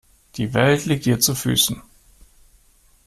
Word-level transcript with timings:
Die 0.35 0.55
Welt 0.55 0.87
liegt 0.87 1.05
dir 1.05 1.19
zu 1.19 1.35
Füßen. 1.35 1.79